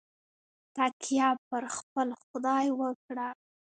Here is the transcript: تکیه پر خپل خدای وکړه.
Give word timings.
تکیه 0.75 1.29
پر 1.47 1.63
خپل 1.77 2.07
خدای 2.25 2.67
وکړه. 2.79 3.27